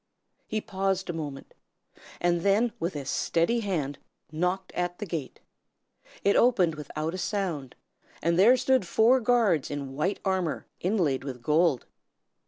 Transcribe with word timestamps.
He 0.47 0.61
paused 0.61 1.11
a 1.11 1.13
moment, 1.13 1.53
and 2.19 2.41
then 2.41 2.73
with 2.79 2.95
a 2.95 3.05
steady 3.05 3.59
hand 3.59 3.99
knocked 4.31 4.71
at 4.73 4.97
the 4.97 5.05
gate. 5.05 5.41
It 6.23 6.35
opened 6.35 6.73
without 6.73 7.13
a 7.13 7.19
sound, 7.19 7.75
and 8.19 8.39
there 8.39 8.57
stood 8.57 8.87
four 8.87 9.19
guards 9.19 9.69
in 9.69 9.93
white 9.93 10.19
armor 10.25 10.65
inlaid 10.79 11.23
with 11.23 11.43
gold. 11.43 11.85